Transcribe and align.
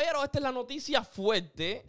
esta 0.00 0.38
es 0.38 0.42
la 0.42 0.52
noticia 0.52 1.02
fuerte. 1.04 1.84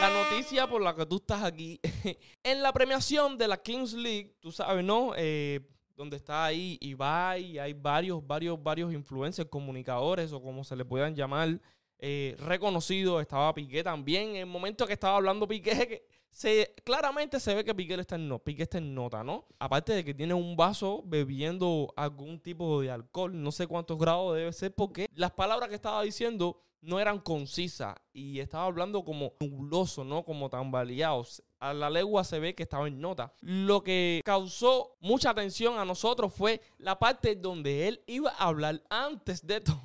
La 0.00 0.10
noticia 0.10 0.66
por 0.66 0.80
la 0.80 0.94
que 0.94 1.04
tú 1.04 1.16
estás 1.16 1.42
aquí. 1.42 1.78
en 2.42 2.62
la 2.62 2.72
premiación 2.72 3.36
de 3.36 3.48
la 3.48 3.56
Kings 3.58 3.92
League, 3.92 4.34
tú 4.40 4.50
sabes, 4.50 4.84
¿no? 4.84 5.12
Eh, 5.16 5.60
donde 5.94 6.16
está 6.16 6.46
ahí 6.46 6.78
Ibai, 6.80 7.44
y 7.44 7.58
hay 7.58 7.74
varios, 7.74 8.26
varios, 8.26 8.62
varios 8.62 8.92
influencers, 8.92 9.48
comunicadores 9.50 10.32
o 10.32 10.40
como 10.40 10.64
se 10.64 10.74
le 10.74 10.86
puedan 10.86 11.14
llamar, 11.14 11.60
eh, 12.00 12.36
reconocidos. 12.38 13.20
Estaba 13.22 13.54
Piqué 13.54 13.82
también. 13.82 14.30
En 14.30 14.36
el 14.36 14.46
momento 14.46 14.86
que 14.86 14.94
estaba 14.94 15.16
hablando 15.16 15.46
Piqué, 15.46 15.86
que 15.86 16.06
se, 16.30 16.74
claramente 16.84 17.40
se 17.40 17.54
ve 17.54 17.64
que 17.64 17.74
Piqué 17.74 17.94
está, 17.94 18.16
en 18.16 18.38
Piqué 18.40 18.62
está 18.62 18.78
en 18.78 18.94
nota, 18.94 19.22
¿no? 19.22 19.46
Aparte 19.58 19.92
de 19.92 20.04
que 20.04 20.14
tiene 20.14 20.34
un 20.34 20.56
vaso 20.56 21.02
bebiendo 21.04 21.92
algún 21.96 22.40
tipo 22.40 22.80
de 22.80 22.90
alcohol, 22.90 23.42
no 23.42 23.52
sé 23.52 23.66
cuántos 23.66 23.98
grados 23.98 24.36
debe 24.36 24.52
ser, 24.52 24.74
porque 24.74 25.06
las 25.14 25.32
palabras 25.32 25.68
que 25.68 25.74
estaba 25.74 26.02
diciendo 26.02 26.62
no 26.82 26.98
eran 26.98 27.18
concisas 27.18 27.94
y 28.12 28.40
estaba 28.40 28.64
hablando 28.64 29.04
como 29.04 29.34
nubloso, 29.40 30.04
¿no? 30.04 30.24
Como 30.24 30.48
tambaleado. 30.48 31.26
A 31.58 31.74
la 31.74 31.90
legua 31.90 32.24
se 32.24 32.38
ve 32.38 32.54
que 32.54 32.62
estaba 32.62 32.88
en 32.88 33.00
nota. 33.00 33.34
Lo 33.40 33.82
que 33.82 34.22
causó 34.24 34.96
mucha 35.00 35.30
atención 35.30 35.78
a 35.78 35.84
nosotros 35.84 36.32
fue 36.32 36.62
la 36.78 36.98
parte 36.98 37.36
donde 37.36 37.88
él 37.88 38.02
iba 38.06 38.30
a 38.30 38.46
hablar 38.46 38.82
antes 38.88 39.46
de 39.46 39.60
todo. 39.60 39.80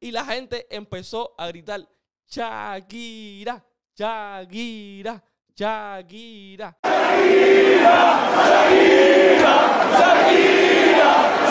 Y 0.00 0.12
la 0.12 0.24
gente 0.24 0.66
empezó 0.70 1.34
a 1.36 1.48
gritar, 1.48 1.88
Shakira, 2.28 3.64
Shakira, 3.96 5.24
Shakira. 5.56 6.78
Shakira, 9.98 11.47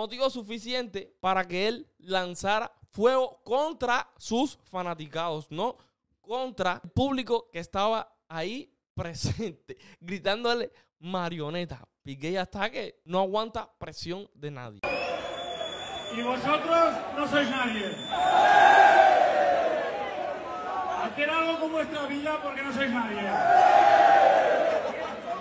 motivo 0.00 0.30
suficiente 0.30 1.14
para 1.20 1.46
que 1.46 1.68
él 1.68 1.86
lanzara 1.98 2.72
fuego 2.90 3.42
contra 3.44 4.08
sus 4.16 4.58
fanaticados, 4.64 5.50
no 5.50 5.76
contra 6.22 6.80
el 6.82 6.90
público 6.90 7.50
que 7.52 7.58
estaba 7.58 8.10
ahí 8.26 8.72
presente, 8.94 9.76
gritándole 10.00 10.72
marioneta. 11.00 11.86
Piqué 12.02 12.32
ya 12.32 12.42
está 12.42 12.70
que 12.70 13.02
no 13.04 13.20
aguanta 13.20 13.70
presión 13.78 14.26
de 14.32 14.50
nadie. 14.50 14.80
Y 16.16 16.22
vosotros 16.22 16.94
no 17.16 17.28
sois 17.28 17.50
nadie. 17.50 17.94
Hacer 21.04 21.30
algo 21.30 21.60
con 21.60 21.72
vuestra 21.72 22.06
vida 22.06 22.40
porque 22.42 22.62
no 22.62 22.72
sois 22.72 22.90
nadie. 22.90 23.20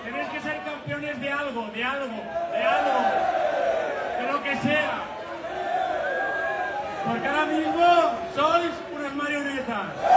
Tenéis 0.03 0.29
que 0.29 0.41
ser 0.41 0.63
campeones 0.63 1.21
de 1.21 1.31
algo, 1.31 1.67
de 1.67 1.83
algo, 1.83 2.15
de 2.51 2.63
algo. 2.63 2.99
De 4.19 4.31
lo 4.31 4.43
que 4.43 4.57
sea. 4.57 5.03
Porque 7.05 7.27
ahora 7.27 7.45
mismo 7.45 7.85
sois 8.35 8.71
unas 8.95 9.15
marionetas. 9.15 10.08